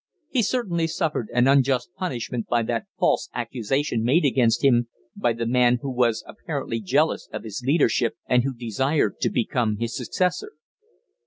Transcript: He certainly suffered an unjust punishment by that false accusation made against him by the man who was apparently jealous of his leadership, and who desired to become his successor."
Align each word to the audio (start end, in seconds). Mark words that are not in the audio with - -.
He 0.31 0.41
certainly 0.41 0.87
suffered 0.87 1.29
an 1.31 1.47
unjust 1.47 1.91
punishment 1.95 2.47
by 2.47 2.63
that 2.63 2.87
false 2.97 3.29
accusation 3.35 4.03
made 4.03 4.25
against 4.25 4.63
him 4.63 4.87
by 5.15 5.31
the 5.33 5.45
man 5.45 5.77
who 5.83 5.91
was 5.91 6.23
apparently 6.25 6.81
jealous 6.81 7.29
of 7.31 7.43
his 7.43 7.61
leadership, 7.63 8.15
and 8.25 8.43
who 8.43 8.55
desired 8.55 9.19
to 9.19 9.29
become 9.29 9.77
his 9.77 9.95
successor." 9.95 10.53